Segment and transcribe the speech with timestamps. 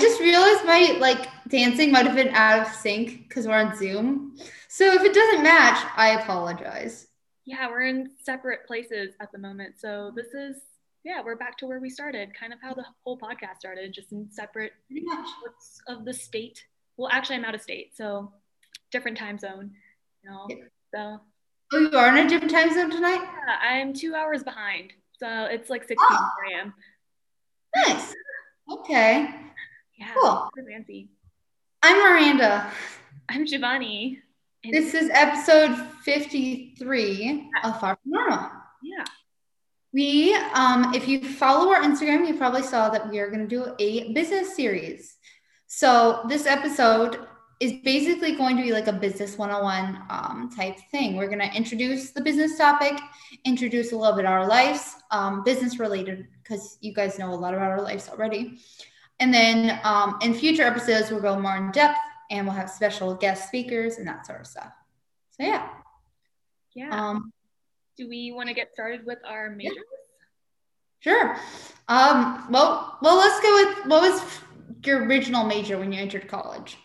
[0.00, 4.36] just realized my like dancing might have been out of sync because we're on Zoom.
[4.68, 7.06] So if it doesn't match, I apologize.
[7.44, 9.74] Yeah, we're in separate places at the moment.
[9.78, 10.56] So this is
[11.02, 14.12] yeah, we're back to where we started, kind of how the whole podcast started, just
[14.12, 14.72] in separate
[15.06, 16.62] parts of the state.
[16.98, 18.32] Well, actually, I'm out of state, so
[18.92, 19.70] different time zone.
[20.22, 20.48] You know,
[20.94, 21.20] so.
[21.72, 23.22] Oh, you are in a different time zone tonight?
[23.22, 26.28] Yeah, I'm two hours behind, so it's like 6 Oh.
[26.52, 26.74] a.m.
[27.76, 28.12] Nice.
[28.70, 29.30] Okay.
[30.00, 30.48] Yeah, Cool.
[30.56, 31.10] super fancy.
[31.82, 32.72] I'm Miranda.
[33.28, 34.16] I'm Shivani.
[34.64, 38.50] and- This is episode 53 of Far From Normal.
[38.82, 39.04] yeah,
[39.92, 43.46] We, um, if you follow our Instagram, you probably saw that we are going to
[43.48, 45.16] do a business series.
[45.66, 47.26] So this episode
[47.60, 51.16] is basically going to be like a business 101 um, type thing.
[51.16, 52.98] We're going to introduce the business topic,
[53.44, 57.36] introduce a little bit of our lives, um, business related, because you guys know a
[57.36, 58.60] lot about our lives already.
[59.20, 61.98] And then um, in future episodes, we'll go more in depth
[62.30, 64.72] and we'll have special guest speakers and that sort of stuff.
[65.32, 65.68] So yeah.
[66.74, 66.88] yeah.
[66.90, 67.32] Um,
[67.96, 69.76] Do we want to get started with our majors?
[71.00, 71.36] Sure.
[71.88, 74.40] Um, well, well, let's go with what was
[74.84, 76.76] your original major when you entered college?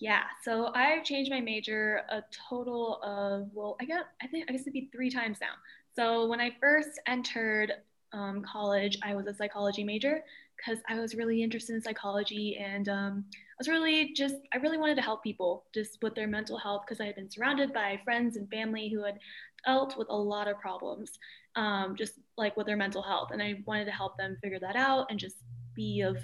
[0.00, 4.52] Yeah, so I've changed my major a total of well, I got I think I
[4.52, 5.52] guess it'd be three times now.
[5.94, 7.72] So when I first entered
[8.12, 10.24] um, college, I was a psychology major
[10.60, 14.78] because I was really interested in psychology and um, I was really just I really
[14.78, 18.00] wanted to help people just with their mental health because I had been surrounded by
[18.04, 19.18] friends and family who had
[19.66, 21.18] dealt with a lot of problems,
[21.56, 24.76] um, just like with their mental health, and I wanted to help them figure that
[24.76, 25.36] out and just
[25.74, 26.16] be of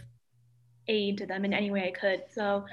[0.89, 2.23] aid to them in any way I could.
[2.33, 2.65] So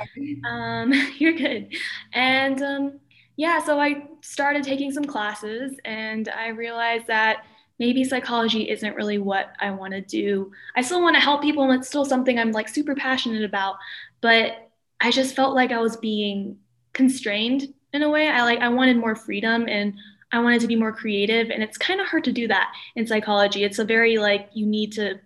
[0.47, 1.73] um, you're good.
[2.13, 2.99] And um,
[3.35, 7.43] yeah, so I started taking some classes and I realized that
[7.79, 10.51] maybe psychology isn't really what I want to do.
[10.75, 13.75] I still want to help people and it's still something I'm like super passionate about,
[14.21, 14.69] but
[15.01, 16.57] I just felt like I was being
[16.93, 18.29] constrained in a way.
[18.29, 19.93] I like I wanted more freedom and
[20.31, 23.05] I wanted to be more creative and it's kind of hard to do that in
[23.05, 23.63] psychology.
[23.63, 25.19] It's a very like you need to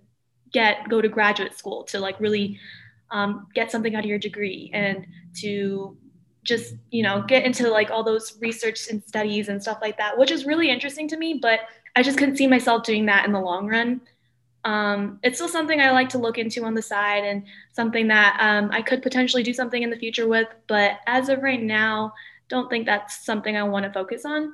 [0.52, 2.60] get go to graduate school to like really
[3.12, 5.06] um, get something out of your degree and
[5.42, 5.98] to
[6.44, 10.18] just you know get into like all those research and studies and stuff like that
[10.18, 11.62] which is really interesting to me but
[11.98, 14.02] i just couldn't see myself doing that in the long run
[14.66, 17.44] um, it's still something i like to look into on the side and
[17.74, 21.42] something that um, i could potentially do something in the future with but as of
[21.42, 22.14] right now
[22.50, 24.54] don't think that's something i want to focus on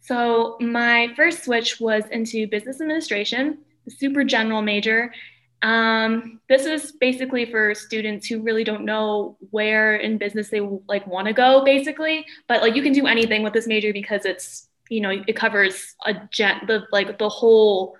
[0.00, 5.12] so my first switch was into business administration a super general major
[5.62, 11.06] um, this is basically for students who really don't know where in business they like
[11.06, 12.24] want to go, basically.
[12.46, 15.94] But like you can do anything with this major because it's you know it covers
[16.06, 17.96] a gen the like the whole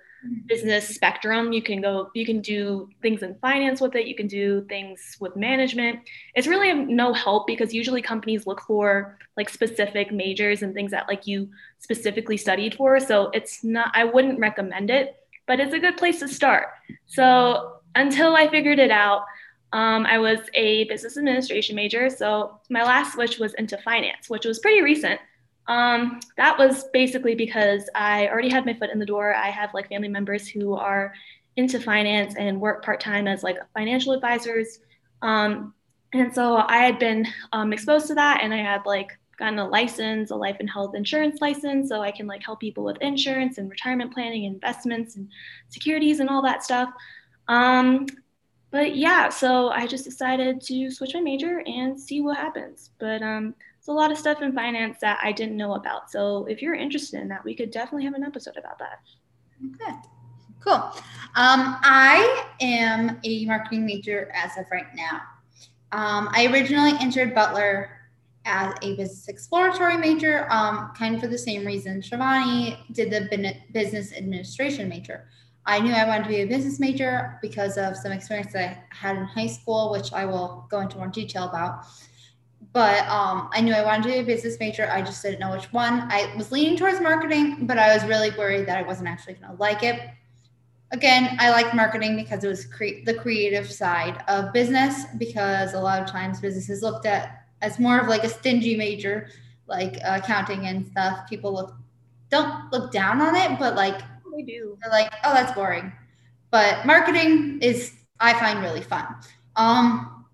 [0.46, 1.52] business spectrum.
[1.52, 4.08] You can go, you can do things in finance with it.
[4.08, 6.00] You can do things with management.
[6.34, 11.06] It's really no help because usually companies look for like specific majors and things that
[11.06, 11.48] like you
[11.78, 12.98] specifically studied for.
[12.98, 13.92] So it's not.
[13.94, 16.68] I wouldn't recommend it but it's a good place to start.
[17.06, 19.24] So until I figured it out,
[19.72, 22.08] um, I was a business administration major.
[22.10, 25.20] So my last switch was into finance, which was pretty recent.
[25.68, 29.34] Um, that was basically because I already had my foot in the door.
[29.34, 31.12] I have like family members who are
[31.56, 34.80] into finance and work part time as like financial advisors.
[35.22, 35.74] Um,
[36.14, 39.68] and so I had been um, exposed to that, and I had like gotten a
[39.68, 43.58] license, a life and health insurance license, so I can like help people with insurance
[43.58, 45.28] and retirement planning, investments and
[45.68, 46.90] securities and all that stuff.
[47.46, 48.06] Um,
[48.70, 52.90] but yeah, so I just decided to switch my major and see what happens.
[52.98, 56.10] But um, it's a lot of stuff in finance that I didn't know about.
[56.10, 59.00] So if you're interested in that, we could definitely have an episode about that.
[59.74, 59.96] Okay,
[60.60, 60.92] cool.
[61.34, 65.22] Um, I am a marketing major as of right now.
[65.92, 67.90] Um, I originally entered Butler
[68.44, 73.54] as a business exploratory major, um, kind of for the same reason Shivani did the
[73.72, 75.28] business administration major.
[75.68, 78.82] I knew I wanted to be a business major because of some experience that I
[78.88, 81.84] had in high school, which I will go into more detail about.
[82.72, 84.90] But um, I knew I wanted to be a business major.
[84.90, 86.10] I just didn't know which one.
[86.10, 89.54] I was leaning towards marketing, but I was really worried that I wasn't actually going
[89.54, 90.00] to like it.
[90.90, 95.04] Again, I liked marketing because it was cre- the creative side of business.
[95.18, 99.28] Because a lot of times businesses looked at as more of like a stingy major,
[99.66, 101.28] like accounting and stuff.
[101.28, 101.74] People look
[102.30, 104.00] don't look down on it, but like
[104.44, 104.78] Do.
[104.80, 105.92] they're like, oh, that's boring.
[106.50, 109.06] But marketing is I find really fun.
[109.56, 110.24] Um,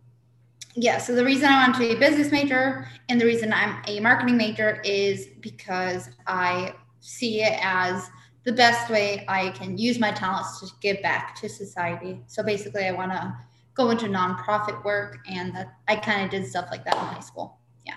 [0.75, 0.99] yeah.
[0.99, 4.01] So the reason I wanted to be a business major and the reason I'm a
[4.01, 8.09] marketing major is because I see it as
[8.45, 12.21] the best way I can use my talents to give back to society.
[12.27, 13.35] So basically, I want to
[13.75, 17.21] go into nonprofit work, and that I kind of did stuff like that in high
[17.21, 17.59] school.
[17.85, 17.95] Yeah.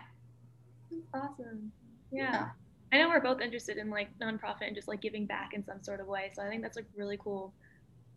[1.14, 1.72] Awesome.
[2.12, 2.32] Yeah.
[2.32, 2.50] yeah.
[2.92, 5.84] I know we're both interested in like nonprofit and just like giving back in some
[5.84, 6.32] sort of way.
[6.34, 7.54] So I think that's like really cool.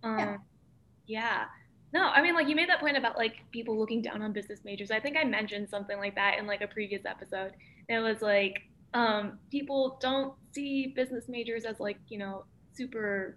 [0.02, 0.36] Um, yeah.
[1.06, 1.44] yeah.
[1.92, 4.60] No, I mean, like you made that point about like people looking down on business
[4.64, 4.90] majors.
[4.90, 7.52] I think I mentioned something like that in like a previous episode.
[7.88, 8.62] It was like
[8.94, 13.36] um, people don't see business majors as like you know super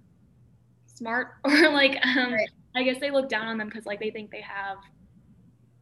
[0.85, 2.50] smart or like um, right.
[2.75, 4.77] I guess they look down on them because like they think they have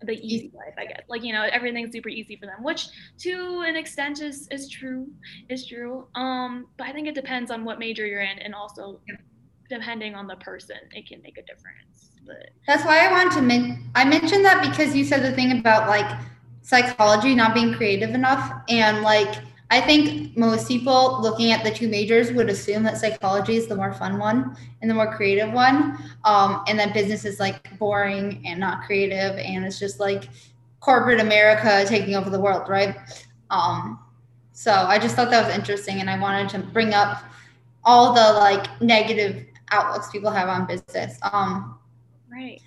[0.03, 1.03] the easy life, I guess.
[1.07, 2.87] Like, you know, everything's super easy for them, which
[3.19, 5.07] to an extent is is true,
[5.49, 6.07] is true.
[6.15, 8.99] Um, but I think it depends on what major you're in and also
[9.69, 12.11] depending on the person, it can make a difference.
[12.25, 15.57] But that's why I want to men- I mentioned that because you said the thing
[15.57, 16.19] about like
[16.61, 19.33] psychology not being creative enough and like
[19.71, 23.75] I think most people looking at the two majors would assume that psychology is the
[23.75, 28.43] more fun one and the more creative one, um, and that business is like boring
[28.45, 30.25] and not creative, and it's just like
[30.81, 32.97] corporate America taking over the world, right?
[33.49, 33.97] Um,
[34.51, 37.23] so I just thought that was interesting, and I wanted to bring up
[37.85, 41.17] all the like negative outlooks people have on business.
[41.31, 41.79] Um,
[42.29, 42.61] right.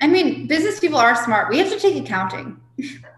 [0.00, 1.50] I mean, business people are smart.
[1.50, 2.60] We have to take accounting.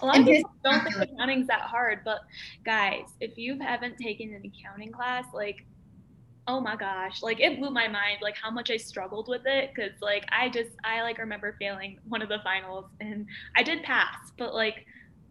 [0.00, 2.20] A lot of people don't think accounting's that hard, but
[2.64, 5.64] guys, if you haven't taken an accounting class, like,
[6.46, 9.74] oh my gosh, like it blew my mind, like how much I struggled with it.
[9.74, 13.26] Cause like I just, I like remember failing one of the finals and
[13.56, 14.86] I did pass, but like,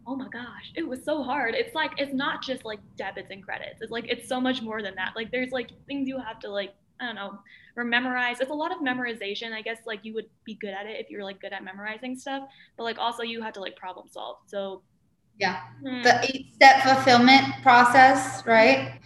[0.06, 1.54] oh my gosh, it was so hard.
[1.54, 3.80] It's like, it's not just like debits and credits.
[3.80, 5.12] It's like, it's so much more than that.
[5.14, 7.38] Like there's like things you have to like I don't know,
[7.76, 8.40] or memorize.
[8.40, 9.52] It's a lot of memorization.
[9.52, 12.16] I guess like you would be good at it if you're like good at memorizing
[12.16, 14.38] stuff, but like also you have to like problem solve.
[14.46, 14.82] So
[15.38, 16.02] yeah, hmm.
[16.02, 19.00] the eight step fulfillment process, right?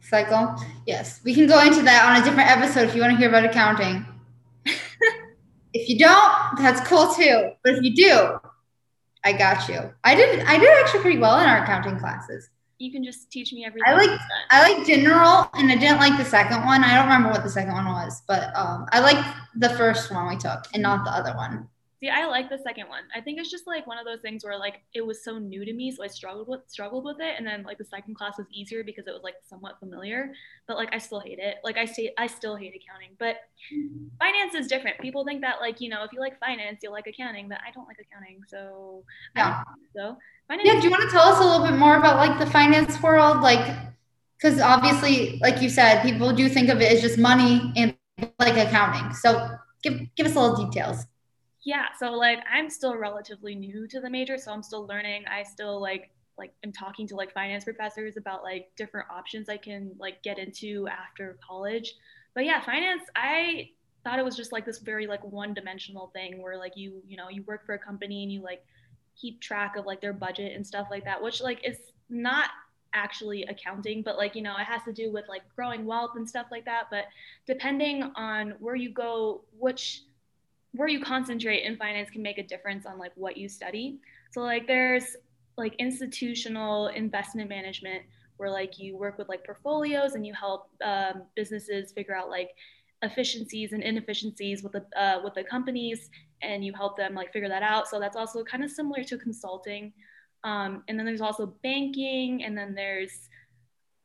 [0.00, 0.56] Cycle.
[0.86, 3.28] Yes, we can go into that on a different episode if you want to hear
[3.28, 4.04] about accounting.
[5.72, 7.52] if you don't, that's cool too.
[7.62, 8.38] But if you do,
[9.22, 9.92] I got you.
[10.02, 10.40] I did.
[10.40, 13.84] I did actually pretty well in our accounting classes you can just teach me everything.
[13.86, 14.18] I like
[14.50, 16.82] I like general, and I didn't like the second one.
[16.82, 19.22] I don't remember what the second one was, but um, I like
[19.54, 21.68] the first one we took, and not the other one.
[22.00, 23.02] See, I like the second one.
[23.14, 25.66] I think it's just like one of those things where like it was so new
[25.66, 28.38] to me, so I struggled with struggled with it, and then like the second class
[28.38, 30.32] was easier because it was like somewhat familiar.
[30.66, 31.56] But like I still hate it.
[31.62, 33.10] Like I say, I still hate accounting.
[33.18, 33.36] But
[34.18, 34.98] finance is different.
[35.00, 37.70] People think that like you know if you like finance, you'll like accounting, but I
[37.70, 39.04] don't like accounting, so
[39.36, 39.62] yeah.
[39.94, 40.16] so
[40.48, 40.66] finance.
[40.66, 40.80] Yeah.
[40.80, 43.42] Do you want to tell us a little bit more about like the finance world,
[43.42, 43.76] like?
[44.38, 47.94] Because obviously, like you said, people do think of it as just money and
[48.38, 49.12] like accounting.
[49.12, 49.50] So
[49.82, 51.04] give give us a little details
[51.64, 55.24] yeah so like i'm still relatively new to the major so i'm still learning.
[55.30, 59.56] I still like like I'm talking to like finance professors about like different options i
[59.56, 61.94] can like get into after college.
[62.34, 63.68] But yeah finance i
[64.04, 67.16] thought it was just like this very like one dimensional thing where like you you
[67.16, 68.64] know you work for a company and you like
[69.20, 71.76] keep track of like their budget and stuff like that which like is
[72.08, 72.48] not
[72.94, 76.28] actually accounting but like you know it has to do with like growing wealth and
[76.28, 76.84] stuff like that.
[76.90, 77.04] But
[77.46, 80.02] depending on where you go which
[80.72, 83.98] where you concentrate in finance can make a difference on like what you study.
[84.32, 85.16] So like there's
[85.56, 88.02] like institutional investment management
[88.36, 92.50] where like you work with like portfolios and you help um, businesses figure out like
[93.02, 96.10] efficiencies and inefficiencies with the uh, with the companies
[96.42, 97.88] and you help them like figure that out.
[97.88, 99.92] So that's also kind of similar to consulting.
[100.44, 103.28] Um, and then there's also banking and then there's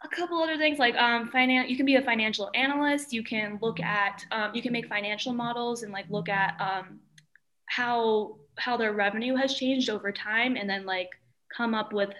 [0.06, 3.58] a couple other things like um, finance you can be a financial analyst you can
[3.62, 7.00] look at um, you can make financial models and like look at um,
[7.66, 11.10] how how their revenue has changed over time and then like
[11.56, 12.12] come up with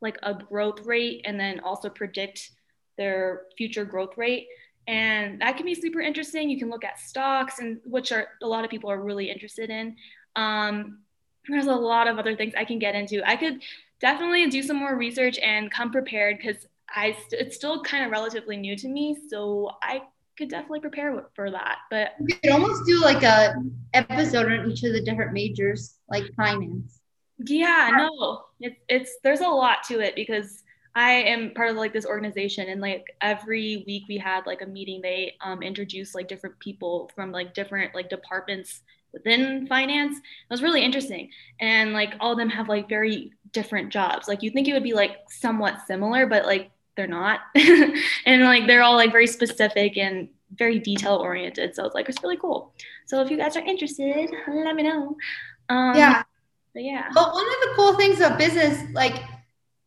[0.00, 2.50] like a growth rate and then also predict
[2.96, 4.46] their future growth rate.
[4.86, 6.50] And that can be super interesting.
[6.50, 9.70] You can look at stocks and which are a lot of people are really interested
[9.70, 9.96] in.
[10.36, 11.00] Um,
[11.48, 13.26] there's a lot of other things i can get into.
[13.26, 13.62] I could
[14.00, 18.10] definitely do some more research and come prepared because I st- it's still kind of
[18.10, 20.02] relatively new to me, so I
[20.36, 21.78] could definitely prepare for that.
[21.90, 23.54] But you could almost do like a
[23.94, 27.00] episode on each of the different majors, like finance.
[27.38, 30.62] Yeah, no, it's it's there's a lot to it because
[30.94, 34.66] I am part of like this organization, and like every week we had like a
[34.66, 35.00] meeting.
[35.02, 40.18] They um, introduced like different people from like different like departments within finance.
[40.18, 44.28] It was really interesting, and like all of them have like very different jobs.
[44.28, 47.40] Like you think it would be like somewhat similar, but like they're not.
[48.26, 51.74] And like they're all like very specific and very detail oriented.
[51.74, 52.72] So it's like it's really cool.
[53.06, 55.16] So if you guys are interested let me know.
[55.68, 56.22] Um, yeah.
[56.72, 57.08] but yeah.
[57.12, 59.22] But one of the cool things about business like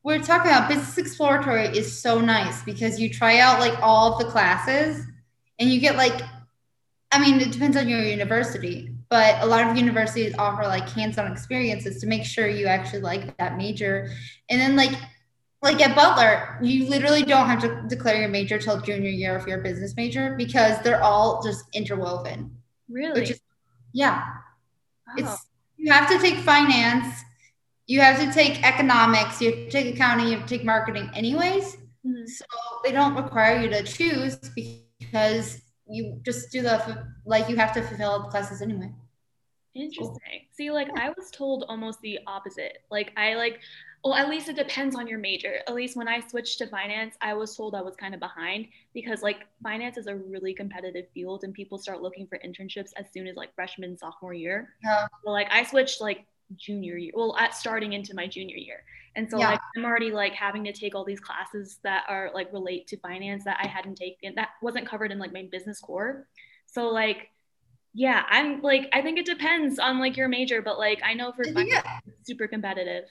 [0.04, 4.20] we're talking about business exploratory is so nice because you try out like all of
[4.20, 5.06] the classes
[5.60, 6.22] and you get like
[7.12, 11.32] i mean it depends on your university but a lot of universities offer like hands-on
[11.32, 14.10] experiences to make sure you actually like that major.
[14.50, 14.92] And then like
[15.62, 19.48] like at Butler, you literally don't have to declare your major till junior year if
[19.48, 22.56] you're a business major because they're all just interwoven.
[22.90, 23.24] Really?
[23.24, 23.42] Is,
[23.94, 24.24] yeah.
[25.16, 25.48] It's
[25.78, 27.22] you have to take finance,
[27.88, 31.10] you have to take economics, you have to take accounting, you have to take marketing
[31.16, 31.78] anyways.
[32.06, 32.26] Mm-hmm.
[32.26, 32.46] So
[32.84, 34.38] they don't require you to choose
[35.00, 38.92] because you just do the like you have to fulfill the classes anyway.
[39.74, 40.08] Interesting.
[40.08, 40.20] Cool.
[40.54, 42.80] See, like I was told almost the opposite.
[42.90, 43.60] Like I like
[44.08, 45.56] well, at least it depends on your major.
[45.68, 48.68] At least when I switched to finance, I was told I was kind of behind
[48.94, 53.08] because like finance is a really competitive field and people start looking for internships as
[53.14, 54.70] soon as like freshman, sophomore year.
[54.82, 55.08] Yeah.
[55.26, 58.86] So like I switched like junior year, well, at starting into my junior year.
[59.18, 59.52] And so yeah.
[59.52, 62.98] like I'm already like having to take all these classes that are like relate to
[63.00, 66.28] finance that I hadn't taken that wasn't covered in like my business core.
[66.66, 67.30] So like
[67.94, 71.34] yeah, I'm like I think it depends on like your major, but like I know
[71.34, 72.00] for finance yeah.
[72.24, 73.04] super competitive.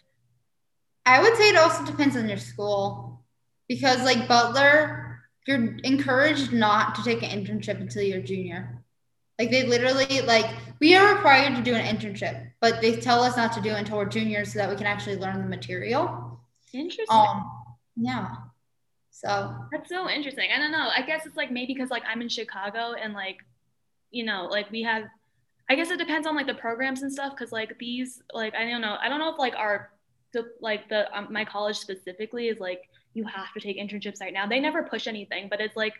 [1.07, 3.25] I would say it also depends on your school
[3.69, 8.83] because, like Butler, you're encouraged not to take an internship until you're junior.
[9.39, 10.47] Like they literally like
[10.81, 13.79] we are required to do an internship, but they tell us not to do it
[13.79, 16.41] until we're juniors so that we can actually learn the material.
[16.73, 17.07] Interesting.
[17.11, 17.51] Um,
[17.97, 18.29] yeah.
[19.11, 20.49] So that's so interesting.
[20.55, 20.89] I don't know.
[20.95, 23.39] I guess it's like maybe because like I'm in Chicago and like,
[24.11, 25.05] you know, like we have.
[25.69, 28.71] I guess it depends on like the programs and stuff because like these like I
[28.71, 28.97] don't know.
[29.01, 29.91] I don't know if like our
[30.33, 32.83] the like the um, my college specifically is like
[33.15, 34.47] you have to take internships right now.
[34.47, 35.95] They never push anything, but it's like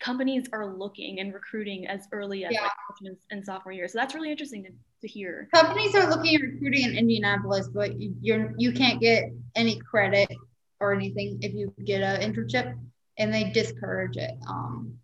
[0.00, 2.62] companies are looking and recruiting as early as yeah.
[2.62, 3.88] like and sophomore year.
[3.88, 4.70] So that's really interesting to,
[5.02, 5.48] to hear.
[5.54, 10.28] Companies are looking and recruiting in Indianapolis, but you're you can't get any credit
[10.80, 12.76] or anything if you get an internship,
[13.18, 14.32] and they discourage it.
[14.46, 14.98] Um,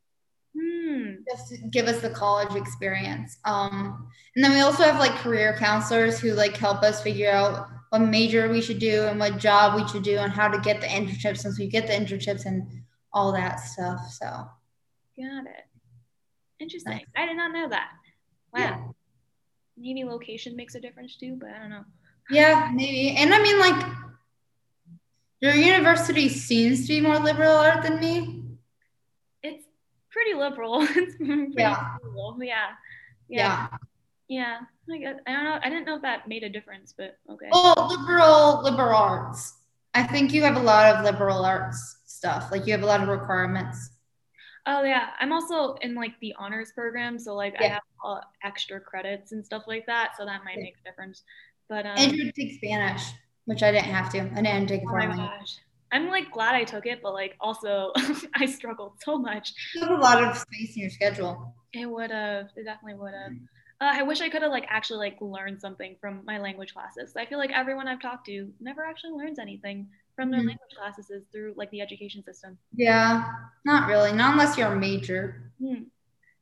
[0.59, 1.15] hmm.
[1.31, 3.39] Just give us the college experience.
[3.45, 7.69] Um, and then we also have like career counselors who like help us figure out
[7.91, 10.81] what major we should do and what job we should do and how to get
[10.81, 12.67] the internships since we get the internships and
[13.13, 14.01] all that stuff.
[14.11, 15.65] So, got it.
[16.61, 17.01] Interesting.
[17.17, 17.91] I did not know that.
[18.53, 18.61] Wow.
[18.61, 18.79] Yeah.
[19.77, 21.85] Maybe location makes a difference too, but I don't know.
[22.31, 23.17] Yeah, maybe.
[23.17, 23.87] And I mean, like,
[25.41, 28.43] your university seems to be more liberal art than me.
[29.43, 29.65] It's
[30.11, 30.83] pretty liberal.
[30.91, 31.97] it's pretty yeah.
[32.03, 32.37] Cool.
[32.43, 32.71] yeah.
[33.29, 33.69] Yeah.
[33.71, 33.79] Yeah.
[34.29, 34.59] Yeah,
[34.93, 35.59] I guess I don't know.
[35.63, 37.49] I didn't know if that made a difference, but okay.
[37.51, 39.55] Oh, liberal liberal arts.
[39.95, 42.51] I think you have a lot of liberal arts stuff.
[42.53, 43.91] Like you have a lot of requirements.
[44.67, 47.65] Oh yeah, I'm also in like the honors program, so like yeah.
[47.65, 50.65] I have uh, extra credits and stuff like that, so that might yeah.
[50.65, 51.23] make a difference.
[51.71, 53.03] But um, Andrew take Spanish,
[53.47, 54.21] which I didn't have to.
[54.21, 54.89] I didn't take it.
[54.89, 55.59] Oh my gosh.
[55.91, 57.93] I'm like glad I took it, but like also
[58.37, 59.55] I struggled so much.
[59.75, 61.55] You have a lot of space in your schedule.
[61.73, 62.49] It would have.
[62.57, 63.33] It definitely would have.
[63.81, 67.15] Uh, I wish I could have like actually like learned something from my language classes.
[67.17, 70.49] I feel like everyone I've talked to never actually learns anything from their mm-hmm.
[70.49, 72.59] language classes is through like the education system.
[72.75, 73.25] Yeah,
[73.65, 74.13] not really.
[74.13, 75.53] Not unless you're a major.
[75.63, 75.85] Hmm.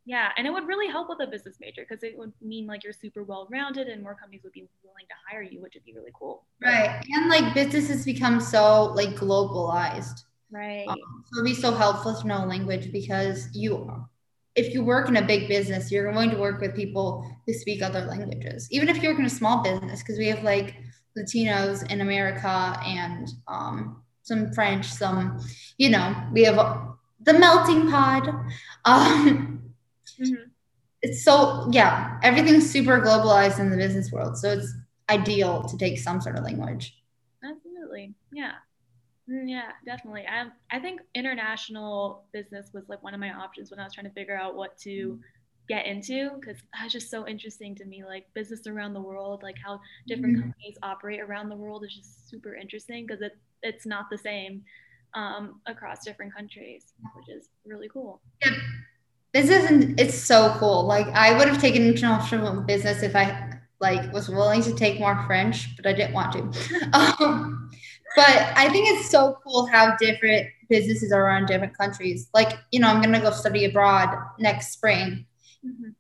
[0.07, 2.85] Yeah, and it would really help with a business major because it would mean like
[2.85, 5.85] you're super well rounded and more companies would be willing to hire you, which would
[5.85, 6.45] be really cool.
[6.63, 10.23] Right, and like businesses become so like globalized.
[10.51, 10.87] Right.
[10.87, 14.07] Um, so it'd be so helpful to know language because you
[14.57, 17.83] if you work in a big business, you're going to work with people who speak
[17.83, 18.69] other languages.
[18.71, 20.77] Even if you work in a small business, because we have like
[21.17, 25.41] Latinos in America and um, some French, some,
[25.77, 26.57] you know, we have
[27.23, 28.29] the melting pot.
[28.85, 29.73] Um,
[30.21, 30.35] mm-hmm.
[31.03, 34.39] It's so, yeah, everything's super globalized in the business world.
[34.39, 34.73] So it's
[35.11, 36.97] ideal to take some sort of language.
[37.43, 38.15] Absolutely.
[38.33, 38.53] Yeah.
[39.31, 40.25] Mm, yeah, definitely.
[40.27, 44.07] I I think international business was like one of my options when I was trying
[44.07, 45.19] to figure out what to
[45.69, 48.05] get into because that's just so interesting to me.
[48.05, 50.51] Like business around the world, like how different mm-hmm.
[50.51, 54.63] companies operate around the world is just super interesting because it it's not the same
[55.15, 56.85] um, across different countries,
[57.17, 58.21] which is really cool.
[58.45, 58.53] Yeah.
[59.33, 60.85] Business and it's so cool.
[60.85, 65.23] Like I would have taken international business if I like was willing to take more
[65.27, 66.89] French, but I didn't want to.
[67.25, 67.71] um,
[68.17, 72.29] but I think it's so cool how different businesses are around different countries.
[72.33, 74.09] Like, you know, I'm going to go study abroad
[74.39, 75.27] next spring,
[75.65, 75.91] mm-hmm.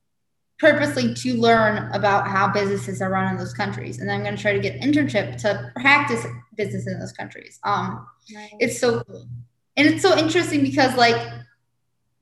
[0.58, 4.00] purposely to learn about how businesses are run in those countries.
[4.00, 7.12] And then I'm going to try to get an internship to practice business in those
[7.12, 7.60] countries.
[7.64, 8.50] Um, nice.
[8.60, 9.28] It's so cool.
[9.76, 11.20] And it's so interesting because, like,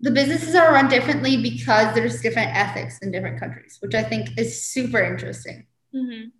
[0.00, 4.36] the businesses are run differently because there's different ethics in different countries, which I think
[4.36, 5.66] is super interesting.
[5.94, 6.30] Mm-hmm.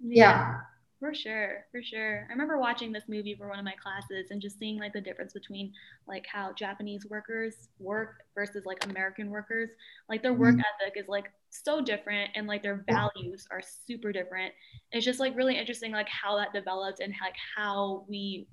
[0.00, 0.24] yeah.
[0.24, 0.54] yeah.
[0.98, 2.26] For sure, for sure.
[2.26, 5.00] I remember watching this movie for one of my classes and just seeing like the
[5.00, 5.70] difference between
[6.08, 9.68] like how Japanese workers work versus like American workers.
[10.08, 10.62] Like their work mm-hmm.
[10.82, 14.54] ethic is like so different and like their values are super different.
[14.90, 18.48] It's just like really interesting like how that developed and like how we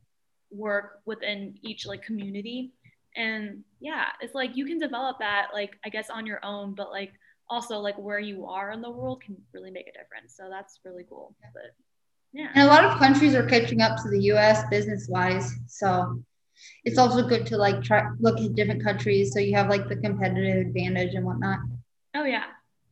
[0.52, 2.74] work within each like community.
[3.16, 6.92] And yeah, it's like you can develop that like I guess on your own, but
[6.92, 7.14] like
[7.50, 10.36] also like where you are in the world can really make a difference.
[10.36, 11.36] So that's really cool.
[11.54, 11.74] But
[12.34, 12.50] yeah.
[12.56, 15.54] And a lot of countries are catching up to the US business wise.
[15.68, 16.24] So
[16.84, 19.96] it's also good to like try look at different countries so you have like the
[19.96, 21.60] competitive advantage and whatnot.
[22.16, 22.46] Oh yeah.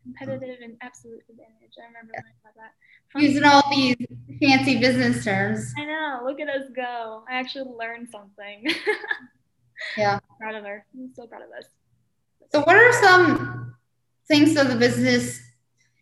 [0.03, 1.73] Competitive and absolute advantage.
[1.81, 2.21] I remember yeah.
[2.43, 3.21] about that.
[3.21, 3.97] Using all these
[4.39, 5.73] fancy business terms.
[5.77, 6.21] I know.
[6.23, 7.23] Look at us go.
[7.29, 8.65] I actually learned something.
[9.97, 10.15] yeah.
[10.15, 10.85] I'm proud of her.
[10.97, 11.65] I'm so proud of us.
[12.51, 13.75] So what are some
[14.27, 15.39] things of the business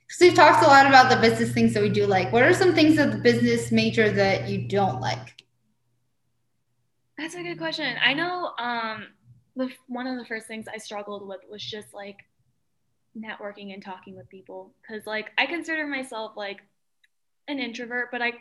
[0.09, 2.33] because we've talked a lot about the business things that we do like.
[2.33, 5.43] What are some things of the business major that you don't like?
[7.15, 7.95] That's a good question.
[8.03, 9.07] I know um,
[9.55, 12.17] the one of the first things I struggled with was just like
[13.15, 16.61] networking and talking with people because like I consider myself like
[17.47, 18.33] an introvert, but I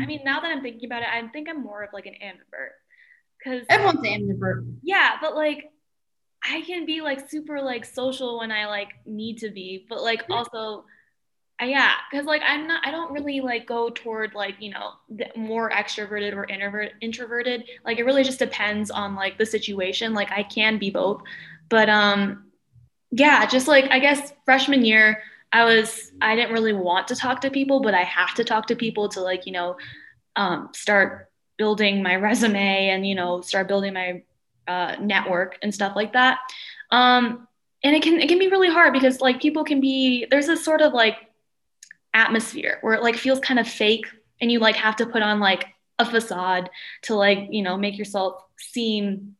[0.00, 2.14] I mean now that I'm thinking about it, I think I'm more of like an
[2.22, 2.76] ambivert
[3.38, 4.72] because everyone's an ambivert.
[4.84, 5.72] Yeah, but like
[6.44, 10.24] I can be like super like social when I like need to be, but like
[10.30, 10.84] also
[11.66, 14.92] yeah because like i'm not i don't really like go toward like you know
[15.36, 17.64] more extroverted or introvert introverted.
[17.84, 20.14] Like it really just depends on like the situation.
[20.14, 21.22] Like i can be both.
[21.68, 22.44] But um
[23.10, 27.40] yeah just like i guess freshman year i was i didn't really want to talk
[27.40, 29.78] to people but i have to talk to people to like you know
[30.36, 34.22] um, start building my resume and you know start building my
[34.66, 36.38] uh, network and stuff like that.
[36.90, 37.48] Um,
[37.82, 40.64] and it can it can be really hard because like people can be there's this
[40.64, 41.16] sort of like
[42.18, 44.06] atmosphere where it like feels kind of fake
[44.40, 45.66] and you like have to put on like
[45.98, 46.68] a facade
[47.02, 49.36] to like you know make yourself seem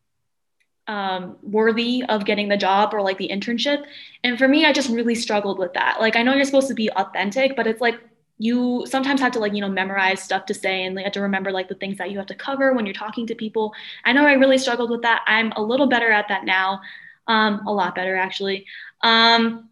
[0.87, 3.85] um, worthy of getting the job or like the internship.
[4.25, 6.01] And for me i just really struggled with that.
[6.01, 7.99] Like i know you're supposed to be authentic but it's like
[8.39, 11.21] you sometimes have to like you know memorize stuff to say and like have to
[11.21, 13.75] remember like the things that you have to cover when you're talking to people.
[14.05, 15.25] I know i really struggled with that.
[15.27, 16.81] I'm a little better at that now.
[17.27, 18.65] Um, a lot better actually.
[19.03, 19.69] Um,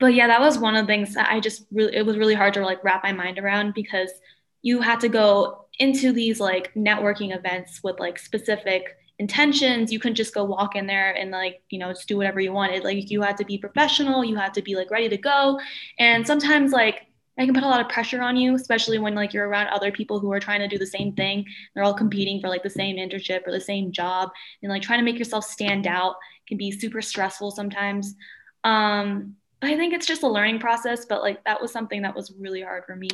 [0.00, 2.34] but yeah, that was one of the things that I just really, it was really
[2.34, 4.10] hard to like wrap my mind around because
[4.62, 9.92] you had to go into these like networking events with like specific intentions.
[9.92, 12.52] You couldn't just go walk in there and like, you know, just do whatever you
[12.52, 12.84] wanted.
[12.84, 15.58] Like you had to be professional, you had to be like ready to go.
[15.98, 17.06] And sometimes like
[17.38, 19.92] I can put a lot of pressure on you, especially when like you're around other
[19.92, 21.44] people who are trying to do the same thing.
[21.74, 24.30] They're all competing for like the same internship or the same job,
[24.62, 26.16] and like trying to make yourself stand out
[26.48, 28.14] can be super stressful sometimes.
[28.64, 32.32] Um, I think it's just a learning process, but like that was something that was
[32.38, 33.08] really hard for me.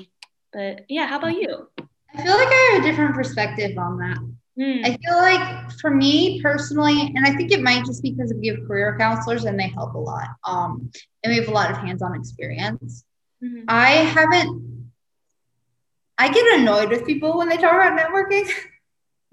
[0.53, 1.69] But yeah, how about you?
[2.15, 4.19] I feel like I have a different perspective on that.
[4.59, 4.85] Mm.
[4.85, 8.59] I feel like for me personally, and I think it might just because we have
[8.67, 10.29] career counselors and they help a lot.
[10.45, 10.91] Um,
[11.25, 13.05] and we have a lot of hands-on experience.
[13.43, 13.65] Mm-hmm.
[13.69, 14.91] I haven't.
[16.19, 18.49] I get annoyed with people when they talk about networking.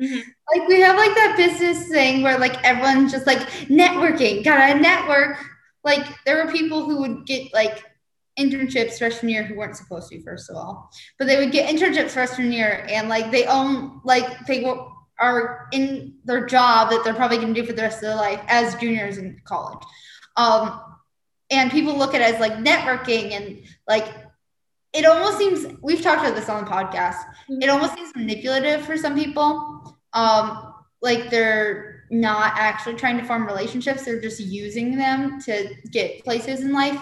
[0.01, 0.29] Mm-hmm.
[0.55, 5.35] Like we have like that business thing where like everyone's just like networking, gotta network
[5.83, 7.83] like there were people who would get like
[8.39, 10.89] internships freshman year who weren't supposed to first of all.
[11.17, 14.65] But they would get internships freshman year and like they own like they
[15.19, 18.15] are in their job that they're probably going to do for the rest of their
[18.15, 19.83] life as juniors in college.
[20.37, 20.81] Um
[21.51, 24.07] and people look at it as like networking and like
[24.93, 27.17] it almost seems we've talked about this on the podcast.
[27.49, 27.61] Mm-hmm.
[27.61, 29.97] it almost seems manipulative for some people.
[30.13, 36.23] Um like they're not actually trying to form relationships they're just using them to get
[36.23, 36.99] places in life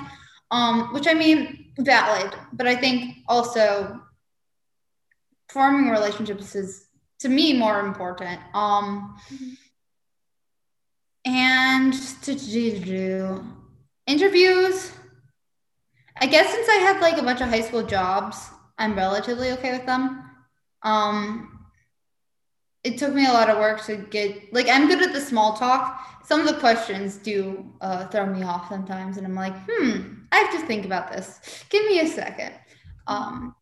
[0.51, 4.01] um, which i mean valid but i think also
[5.49, 6.87] forming relationships is
[7.19, 9.17] to me more important um,
[11.25, 13.43] and to do
[14.05, 14.91] interviews.
[16.19, 19.73] I guess since i had like a bunch of high school jobs i'm relatively okay
[19.73, 20.23] with them
[20.83, 21.56] um,
[22.83, 25.53] it took me a lot of work to get like I'm good at the small
[25.53, 26.23] talk.
[26.25, 30.39] Some of the questions do uh, throw me off sometimes, and I'm like, hmm, I
[30.39, 31.63] have to think about this.
[31.69, 32.53] Give me a second.
[33.07, 33.55] Um,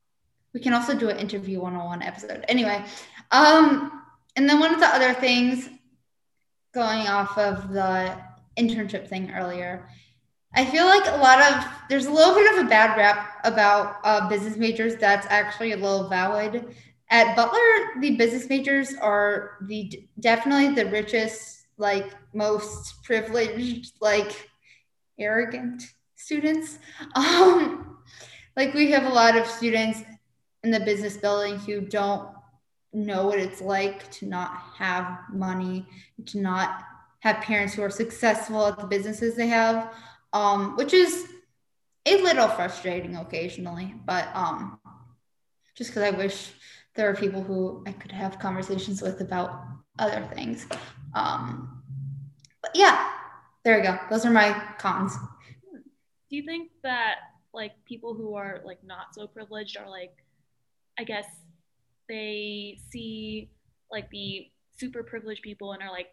[0.53, 2.43] we can also do an interview one-on-one episode.
[2.47, 2.83] Anyway,
[3.31, 4.01] um,
[4.35, 5.69] and then one of the other things
[6.73, 8.17] going off of the
[8.57, 9.87] internship thing earlier,
[10.53, 13.97] I feel like a lot of there's a little bit of a bad rap about
[14.03, 16.73] uh, business majors that's actually a little valid
[17.09, 24.49] at Butler, the business majors are the definitely the richest, like most privileged, like
[25.19, 25.83] arrogant
[26.15, 26.79] students.
[27.15, 27.97] Um,
[28.57, 30.01] like we have a lot of students
[30.63, 32.29] in the business building who don't
[32.93, 35.85] know what it's like to not have money,
[36.25, 36.83] to not
[37.19, 39.93] have parents who are successful at the businesses they have,
[40.31, 41.27] um, which is
[42.05, 44.79] a little frustrating occasionally, but um,
[45.75, 46.53] just because I wish
[46.95, 49.61] there are people who I could have conversations with about
[49.99, 50.65] other things.
[51.13, 51.83] Um,
[52.61, 53.09] but yeah,
[53.63, 53.97] there we go.
[54.09, 55.13] Those are my cons.
[56.29, 57.15] Do you think that
[57.53, 60.13] like people who are like not so privileged are like,
[60.97, 61.25] I guess
[62.07, 63.49] they see
[63.91, 66.07] like the super privileged people and are like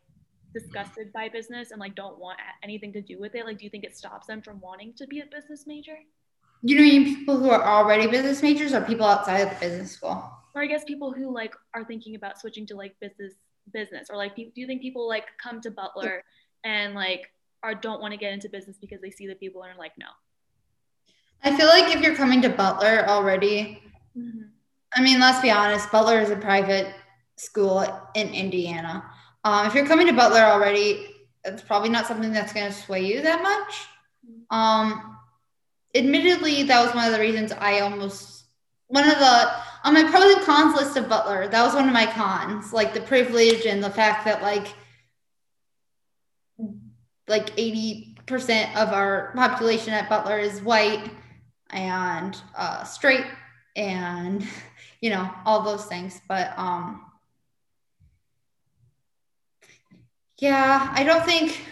[0.52, 3.46] disgusted by business and like don't want anything to do with it?
[3.46, 5.96] Like, do you think it stops them from wanting to be a business major?
[6.62, 10.31] You mean people who are already business majors or people outside of the business school?
[10.54, 13.34] Or I guess people who like are thinking about switching to like business
[13.72, 16.24] business or like do you think people like come to Butler
[16.64, 17.30] and like
[17.62, 19.92] or don't want to get into business because they see the people and are like
[19.98, 20.06] no?
[21.44, 23.82] I feel like if you're coming to Butler already,
[24.16, 24.42] mm-hmm.
[24.94, 26.94] I mean, let's be honest, Butler is a private
[27.36, 27.84] school
[28.14, 29.04] in Indiana.
[29.44, 31.06] Um, if you're coming to Butler already,
[31.44, 33.86] it's probably not something that's going to sway you that much.
[34.50, 35.16] Um,
[35.94, 38.44] admittedly, that was one of the reasons I almost
[38.88, 39.50] one of the
[39.84, 41.48] on my pros and cons list of Butler.
[41.48, 44.74] That was one of my cons, like the privilege and the fact that like
[47.28, 51.10] like eighty percent of our population at Butler is white
[51.70, 53.26] and uh, straight,
[53.76, 54.46] and
[55.00, 56.20] you know all those things.
[56.28, 57.04] But um,
[60.42, 61.64] Yeah, I don't think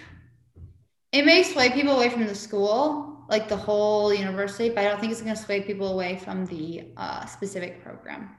[1.10, 4.98] it may sway people away from the school, like the whole university, but I don't
[5.00, 8.30] think it's going to sway people away from the uh, specific program.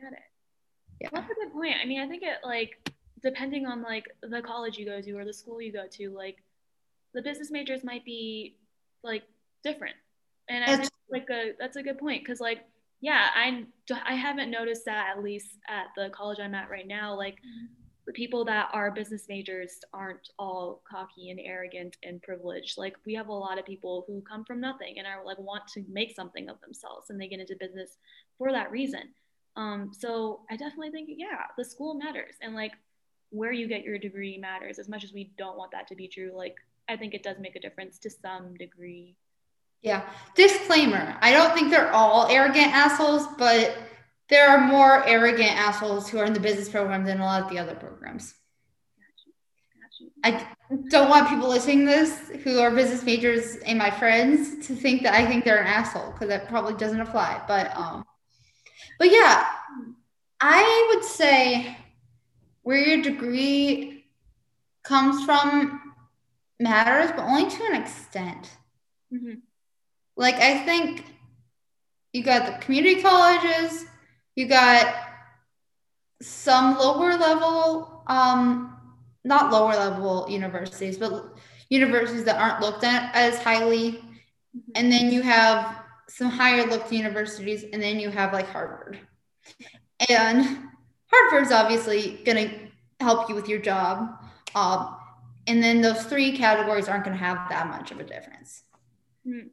[0.00, 0.18] Got it.
[1.00, 1.08] Yeah.
[1.12, 1.74] That's a good point.
[1.82, 5.24] I mean, I think it like depending on like the college you go to or
[5.24, 6.36] the school you go to, like
[7.12, 8.56] the business majors might be
[9.02, 9.24] like
[9.64, 9.96] different.
[10.48, 12.60] And I think like a that's a good point because like
[13.00, 13.64] yeah, I
[14.06, 17.16] I haven't noticed that at least at the college I'm at right now.
[17.16, 22.78] Like mm-hmm the people that are business majors aren't all cocky and arrogant and privileged.
[22.78, 25.68] Like we have a lot of people who come from nothing and are like want
[25.74, 27.98] to make something of themselves and they get into business
[28.38, 29.02] for that reason.
[29.56, 32.72] Um, so I definitely think, yeah, the school matters and like
[33.28, 36.08] where you get your degree matters as much as we don't want that to be
[36.08, 36.32] true.
[36.34, 36.56] Like
[36.88, 39.16] I think it does make a difference to some degree.
[39.82, 40.08] Yeah.
[40.34, 43.76] Disclaimer I don't think they're all arrogant assholes, but
[44.28, 47.50] there are more arrogant assholes who are in the business program than a lot of
[47.50, 48.34] the other programs.
[50.24, 50.46] I
[50.90, 55.02] don't want people listening to this who are business majors and my friends to think
[55.02, 57.42] that I think they're an asshole because that probably doesn't apply.
[57.46, 58.04] But um,
[58.98, 59.46] but yeah,
[60.40, 61.76] I would say
[62.62, 64.04] where your degree
[64.82, 65.94] comes from
[66.60, 68.50] matters, but only to an extent.
[69.12, 69.34] Mm-hmm.
[70.16, 71.04] Like I think
[72.12, 73.86] you got the community colleges,
[74.38, 74.94] you got
[76.22, 78.78] some lower level, um,
[79.24, 81.36] not lower level universities, but
[81.70, 83.94] universities that aren't looked at as highly.
[83.94, 84.70] Mm-hmm.
[84.76, 89.00] And then you have some higher looked universities, and then you have like Harvard.
[90.08, 90.68] And
[91.12, 94.22] Harvard's obviously going to help you with your job.
[94.54, 94.98] Um,
[95.48, 98.62] and then those three categories aren't going to have that much of a difference.
[99.26, 99.48] Mm-hmm.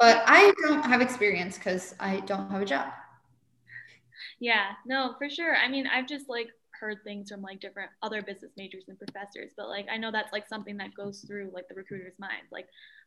[0.00, 2.88] But I don't have experience because I don't have a job.
[4.44, 5.56] Yeah, no, for sure.
[5.56, 9.52] I mean, I've just like heard things from like different other business majors and professors,
[9.56, 12.42] but like I know that's like something that goes through like the recruiter's mind.
[12.52, 12.66] Like,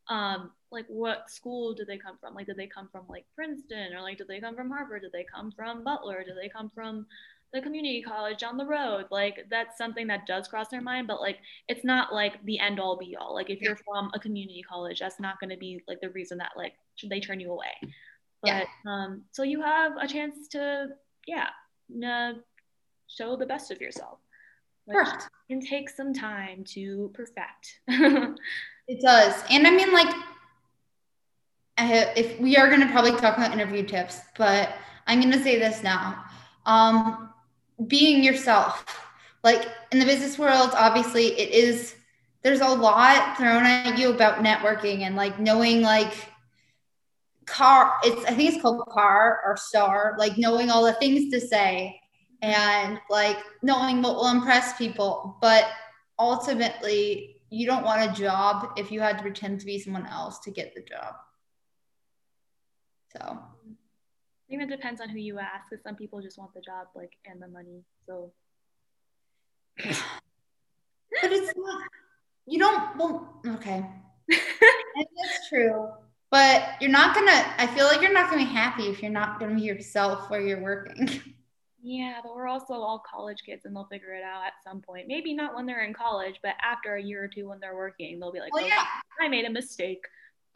[0.09, 2.33] um, like what school do they come from?
[2.33, 5.03] Like, did they come from like Princeton or like did they come from Harvard?
[5.03, 6.23] Did they come from Butler?
[6.23, 7.05] Did they come from
[7.53, 9.05] the community college on the road?
[9.11, 12.79] Like that's something that does cross their mind, but like it's not like the end
[12.79, 13.35] all be all.
[13.35, 16.39] Like if you're from a community college, that's not going to be like the reason
[16.39, 17.93] that like should they turn you away.
[18.41, 18.63] But yeah.
[18.87, 20.87] um, so you have a chance to
[21.27, 21.49] yeah,
[22.03, 22.33] uh,
[23.07, 24.19] show the best of yourself.
[24.87, 25.29] Perfect.
[25.49, 27.81] Can take some time to perfect.
[27.87, 30.13] it does, and I mean, like,
[31.77, 34.73] if we are going to probably talk about interview tips, but
[35.05, 36.23] I'm going to say this now:
[36.65, 37.29] um,
[37.87, 39.03] being yourself.
[39.43, 41.95] Like in the business world, obviously, it is.
[42.43, 46.31] There's a lot thrown at you about networking and like knowing like
[47.47, 51.39] car it's i think it's called car or star like knowing all the things to
[51.39, 51.97] say
[52.41, 55.37] and like knowing what will impress people.
[55.41, 55.65] But
[56.19, 60.39] ultimately you don't want a job if you had to pretend to be someone else
[60.39, 61.15] to get the job.
[63.13, 63.19] So.
[63.21, 66.87] I think it depends on who you ask because some people just want the job
[66.95, 68.31] like and the money so.
[69.77, 71.83] But it's not
[72.45, 73.85] you don't well okay.
[74.29, 75.89] That's true
[76.31, 79.39] but you're not gonna i feel like you're not gonna be happy if you're not
[79.39, 81.09] gonna be yourself where you're working
[81.81, 85.07] yeah but we're also all college kids and they'll figure it out at some point
[85.07, 88.19] maybe not when they're in college but after a year or two when they're working
[88.19, 88.83] they'll be like well, oh, yeah
[89.21, 90.01] i made a mistake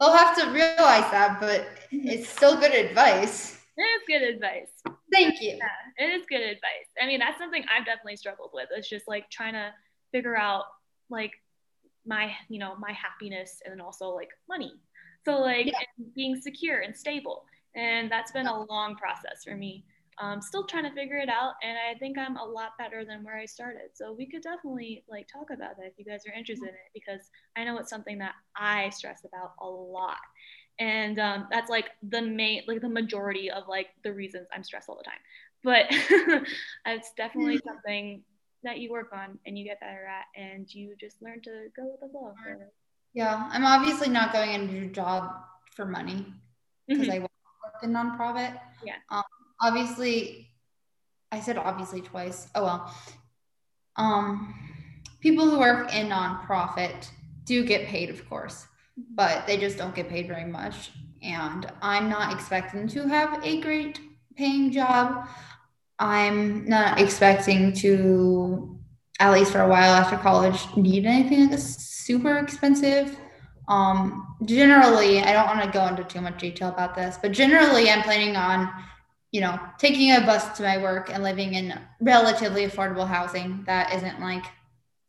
[0.02, 1.60] They'll have to realize that, but
[1.92, 2.08] mm-hmm.
[2.08, 3.60] it's still good advice.
[3.76, 4.70] It is good advice.
[5.12, 5.58] Thank you.
[5.58, 6.88] Yeah, it is good advice.
[7.00, 8.68] I mean, that's something I've definitely struggled with.
[8.76, 9.72] It's just like trying to
[10.10, 10.64] figure out
[11.08, 11.30] like
[12.04, 14.72] my, you know, my happiness and also like money.
[15.24, 16.04] So like yeah.
[16.14, 17.44] being secure and stable.
[17.74, 19.84] And that's been a long process for me.
[20.18, 23.24] Um, still trying to figure it out, and I think I'm a lot better than
[23.24, 23.90] where I started.
[23.94, 26.92] So we could definitely like talk about that if you guys are interested in it,
[26.92, 30.18] because I know it's something that I stress about a lot,
[30.78, 34.90] and um, that's like the main, like the majority of like the reasons I'm stressed
[34.90, 35.14] all the time.
[35.64, 35.86] But
[36.86, 38.22] it's definitely something
[38.64, 41.86] that you work on and you get better at, and you just learn to go
[41.86, 42.34] with the flow.
[43.14, 45.34] Yeah, I'm obviously not going into a job
[45.74, 46.26] for money
[46.88, 47.12] because mm-hmm.
[47.12, 48.58] I work in nonprofit.
[48.84, 48.96] Yeah.
[49.10, 49.22] Um,
[49.60, 50.48] obviously,
[51.30, 52.48] I said obviously twice.
[52.54, 52.94] Oh well.
[53.96, 54.54] Um,
[55.20, 57.08] people who work in nonprofit
[57.44, 58.66] do get paid, of course,
[58.98, 59.14] mm-hmm.
[59.14, 60.90] but they just don't get paid very much.
[61.22, 64.00] And I'm not expecting to have a great
[64.36, 65.28] paying job.
[65.98, 68.76] I'm not expecting to,
[69.22, 73.16] at least for a while after college, need anything that's super expensive.
[73.68, 77.88] Um, generally, I don't want to go into too much detail about this, but generally,
[77.88, 78.68] I'm planning on,
[79.30, 83.94] you know, taking a bus to my work and living in relatively affordable housing that
[83.94, 84.44] isn't like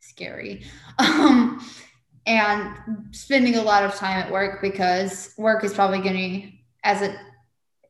[0.00, 0.62] scary.
[1.00, 1.60] Um,
[2.24, 2.76] and
[3.10, 6.52] spending a lot of time at work because work is probably going to,
[6.84, 7.16] as it,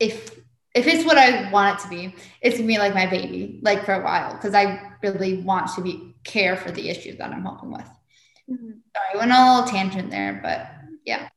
[0.00, 0.34] if
[0.74, 3.84] if it's what I want it to be, it's gonna be like my baby, like
[3.84, 7.42] for a while, because I really want to be care for the issues that I'm
[7.42, 7.88] helping with.
[8.50, 8.70] Mm-hmm.
[8.94, 10.68] Sorry, went on a little tangent there, but
[11.04, 11.28] yeah.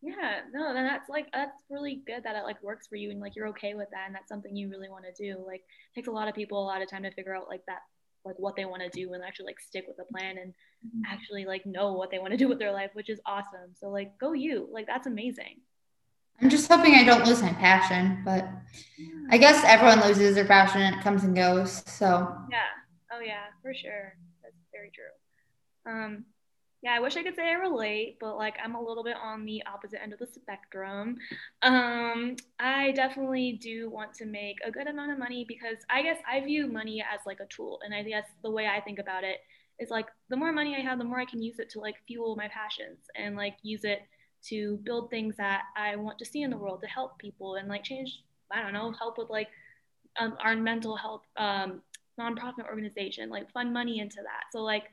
[0.00, 3.20] Yeah, no, then that's like that's really good that it like works for you and
[3.20, 5.44] like you're okay with that and that's something you really want to do.
[5.44, 5.62] Like
[5.94, 7.80] takes a lot of people a lot of time to figure out like that
[8.24, 11.02] like what they want to do and actually like stick with the plan and mm-hmm.
[11.12, 13.74] actually like know what they want to do with their life, which is awesome.
[13.74, 14.68] So like go you.
[14.72, 15.60] Like that's amazing.
[16.40, 18.48] I'm just hoping I don't lose my passion, but.
[19.30, 21.82] I guess everyone loses their passion and it comes and goes.
[21.86, 22.60] So Yeah.
[23.12, 24.14] Oh yeah, for sure.
[24.42, 25.92] That's very true.
[25.92, 26.24] Um,
[26.82, 29.44] yeah, I wish I could say I relate, but like I'm a little bit on
[29.44, 31.16] the opposite end of the spectrum.
[31.62, 36.18] Um, I definitely do want to make a good amount of money because I guess
[36.30, 37.80] I view money as like a tool.
[37.84, 39.38] And I guess the way I think about it
[39.80, 41.96] is like the more money I have, the more I can use it to like
[42.06, 44.02] fuel my passions and like use it
[44.48, 47.68] to build things that I want to see in the world to help people and
[47.68, 49.48] like change, I don't know, help with like
[50.20, 51.82] um, our mental health um,
[52.18, 54.44] nonprofit organization, like fund money into that.
[54.52, 54.84] So like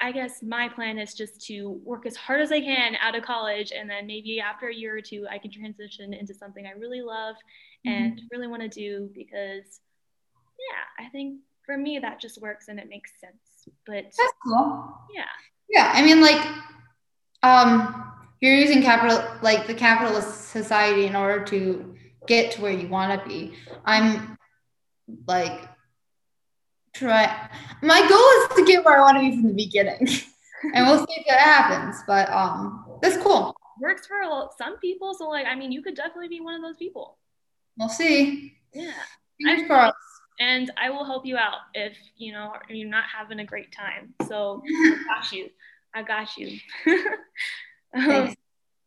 [0.00, 3.22] I guess my plan is just to work as hard as I can out of
[3.22, 6.78] college, and then maybe after a year or two, I can transition into something I
[6.78, 7.36] really love
[7.84, 8.26] and mm-hmm.
[8.30, 9.80] really want to do because,
[10.58, 13.74] yeah, I think for me that just works and it makes sense.
[13.86, 14.94] But that's cool.
[15.14, 15.24] Yeah.
[15.68, 16.46] Yeah, I mean, like,
[17.42, 22.86] um, you're using capital, like the capitalist society, in order to get to where you
[22.88, 23.54] want to be.
[23.84, 24.36] I'm
[25.26, 25.68] like
[26.98, 27.48] try.
[27.82, 30.08] My goal is to get where I want to be from the beginning,
[30.74, 32.02] and we'll see if that happens.
[32.06, 33.54] But um, that's cool.
[33.80, 36.76] Works for some people, so like I mean, you could definitely be one of those
[36.76, 37.18] people.
[37.78, 38.54] We'll see.
[38.72, 38.92] Yeah.
[39.40, 39.96] Fingers crossed.
[40.38, 44.14] And I will help you out if you know you're not having a great time.
[44.26, 45.50] So I got you.
[45.94, 46.58] I got you.
[47.94, 48.34] um,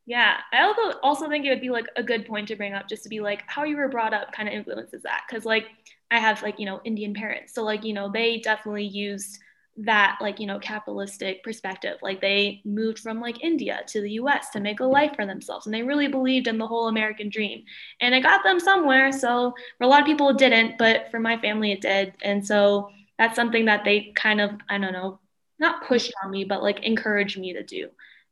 [0.10, 2.90] yeah, I also also think it would be like a good point to bring up,
[2.90, 5.68] just to be like how you were brought up, kind of influences that, because like
[6.10, 7.54] I have like, you know, Indian parents.
[7.54, 9.38] So like, you know, they definitely used
[9.78, 12.00] that like, you know, capitalistic perspective.
[12.02, 15.68] Like they moved from like India to the US to make a life for themselves.
[15.68, 17.64] And they really believed in the whole American dream.
[18.02, 19.12] And it got them somewhere.
[19.12, 22.16] So for a lot of people it didn't, but for my family it did.
[22.24, 25.20] And so that's something that they kind of, I don't know,
[25.60, 27.90] not pushed on me, but like encouraged me to do.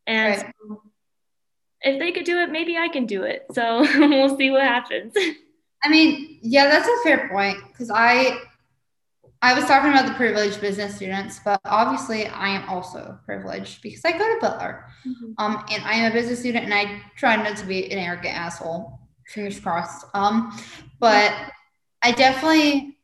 [0.07, 0.53] And right.
[0.59, 0.81] so
[1.81, 3.45] if they could do it, maybe I can do it.
[3.53, 5.13] So we'll see what happens.
[5.83, 8.41] I mean, yeah, that's a fair point because I
[9.41, 14.03] I was talking about the privileged business students, but obviously I am also privileged because
[14.03, 14.85] I go to Butler.
[15.05, 15.33] Mm-hmm.
[15.37, 18.35] Um, and I am a business student and I try not to be an arrogant
[18.35, 18.99] asshole.
[19.27, 20.07] Fingers crossed.
[20.15, 20.59] Um,
[20.99, 21.33] but
[22.01, 22.97] I definitely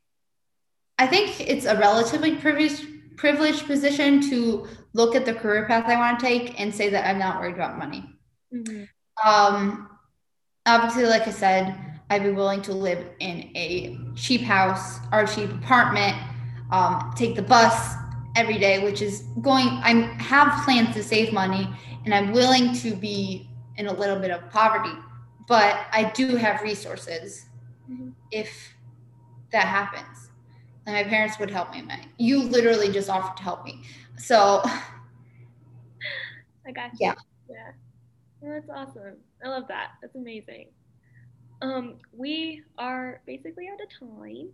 [0.97, 5.97] I think it's a relatively privileged privileged position to look at the career path I
[5.97, 8.12] want to take and say that I'm not worried about money.
[8.53, 9.27] Mm-hmm.
[9.27, 9.89] Um,
[10.65, 11.75] obviously, like I said,
[12.09, 16.15] I'd be willing to live in a cheap house or a cheap apartment,
[16.71, 17.95] um, take the bus
[18.35, 21.67] every day, which is going, I have plans to save money
[22.05, 24.93] and I'm willing to be in a little bit of poverty,
[25.47, 27.45] but I do have resources
[27.89, 28.09] mm-hmm.
[28.31, 28.75] if
[29.51, 30.29] that happens.
[30.85, 31.83] And my parents would help me.
[32.17, 33.83] You literally just offered to help me.
[34.17, 34.61] So,
[36.65, 37.07] I got you.
[37.07, 37.13] Yeah.
[37.49, 37.71] Yeah.
[38.49, 39.15] That's awesome.
[39.43, 39.91] I love that.
[40.01, 40.67] That's amazing.
[41.61, 44.49] Um, we are basically out of time.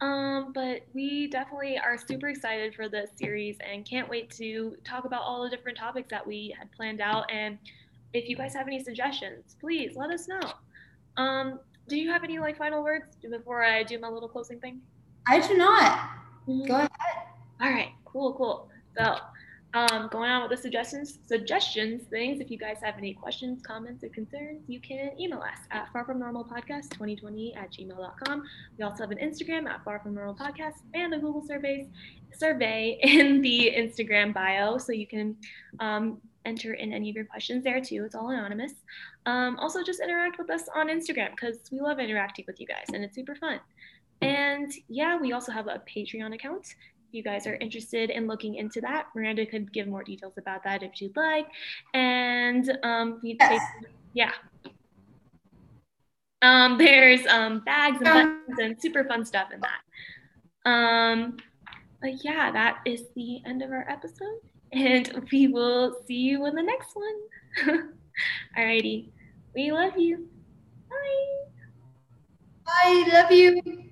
[0.00, 5.06] Um, but we definitely are super excited for this series and can't wait to talk
[5.06, 7.30] about all the different topics that we had planned out.
[7.30, 7.58] And
[8.12, 10.40] if you guys have any suggestions, please let us know.
[11.16, 14.80] Um, do you have any like final words before I do my little closing thing?
[15.26, 16.10] I do not.
[16.46, 16.68] Mhm.
[16.68, 16.90] Go ahead.
[17.60, 18.68] All right, cool, cool.
[18.98, 19.16] So,
[19.74, 22.40] um, going on with the suggestions, suggestions, things.
[22.40, 26.04] If you guys have any questions, comments, or concerns, you can email us at far
[26.04, 28.42] from normal podcast 2020 at gmail.com.
[28.78, 31.86] We also have an Instagram at far from normal podcast and a Google surveys
[32.32, 35.36] survey in the Instagram bio, so you can
[35.80, 38.04] um, enter in any of your questions there too.
[38.04, 38.72] It's all anonymous.
[39.26, 42.86] Um, also, just interact with us on Instagram because we love interacting with you guys
[42.94, 43.60] and it's super fun.
[44.22, 46.74] And yeah, we also have a Patreon account.
[47.08, 50.64] If you guys are interested in looking into that, Miranda could give more details about
[50.64, 51.46] that if she'd like.
[51.94, 53.62] And um, Yes.
[54.12, 54.32] yeah.
[56.42, 59.80] Um, there's um, bags and Um, buttons and super fun stuff in that.
[60.68, 61.36] Um,
[62.02, 64.40] but yeah, that is the end of our episode,
[64.72, 67.92] and we will see you in the next one.
[68.58, 69.08] Alrighty,
[69.54, 70.28] we love you.
[70.90, 71.46] Bye.
[72.66, 73.90] I love you.